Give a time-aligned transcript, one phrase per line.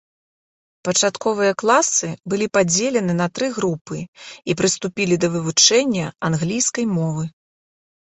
[0.87, 7.23] Пачатковыя класы былі падзелены на тры групы і прыступілі да вывучэння англійскай мовы.